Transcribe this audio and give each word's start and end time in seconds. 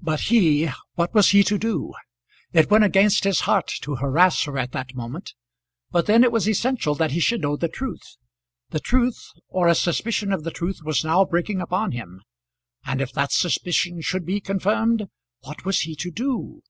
But 0.00 0.20
he, 0.20 0.68
what 0.94 1.12
was 1.12 1.30
he 1.30 1.42
to 1.42 1.58
do? 1.58 1.92
It 2.52 2.70
went 2.70 2.84
against 2.84 3.24
his 3.24 3.40
heart 3.40 3.66
to 3.80 3.96
harass 3.96 4.44
her 4.44 4.56
at 4.56 4.70
that 4.70 4.94
moment; 4.94 5.34
but 5.90 6.06
then 6.06 6.22
it 6.22 6.30
was 6.30 6.48
essential 6.48 6.94
that 6.94 7.10
he 7.10 7.18
should 7.18 7.40
know 7.40 7.56
the 7.56 7.66
truth. 7.66 8.18
The 8.70 8.78
truth, 8.78 9.20
or 9.48 9.66
a 9.66 9.74
suspicion 9.74 10.32
of 10.32 10.44
the 10.44 10.52
truth 10.52 10.78
was 10.84 11.04
now 11.04 11.24
breaking 11.24 11.60
upon 11.60 11.90
him; 11.90 12.22
and 12.84 13.00
if 13.00 13.10
that 13.14 13.32
suspicion 13.32 14.00
should 14.00 14.24
be 14.24 14.40
confirmed, 14.40 15.08
what 15.40 15.64
was 15.64 15.80
he 15.80 15.96
to 15.96 16.12
do? 16.12 16.62